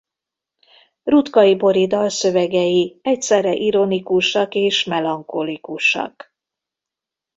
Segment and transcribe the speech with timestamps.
[1.03, 6.35] Rutkai Bori dalszövegei egyszerre ironikusak és melankolikusak.